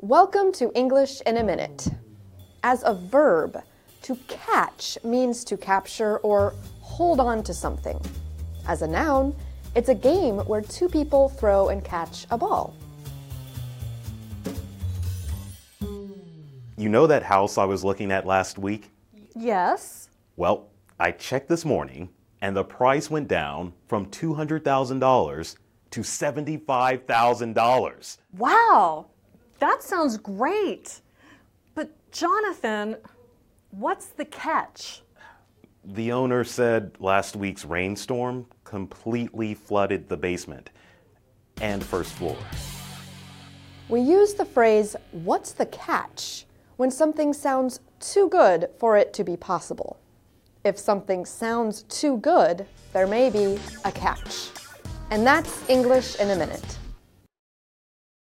[0.00, 1.88] Welcome to English in a Minute.
[2.62, 3.60] As a verb,
[4.02, 8.00] to catch means to capture or hold on to something.
[8.68, 9.34] As a noun,
[9.74, 12.76] it's a game where two people throw and catch a ball.
[15.80, 18.92] You know that house I was looking at last week?
[19.34, 20.10] Yes.
[20.36, 20.68] Well,
[21.00, 22.10] I checked this morning
[22.40, 25.56] and the price went down from $200,000
[25.90, 28.18] to $75,000.
[28.36, 29.06] Wow,
[29.58, 31.00] that sounds great.
[31.74, 32.96] But, Jonathan,
[33.70, 35.02] what's the catch?
[35.84, 40.70] The owner said last week's rainstorm completely flooded the basement
[41.60, 42.36] and first floor.
[43.88, 46.44] We use the phrase, what's the catch,
[46.76, 49.98] when something sounds too good for it to be possible.
[50.64, 54.50] If something sounds too good, there may be a catch.
[55.10, 56.78] And that's English in a minute.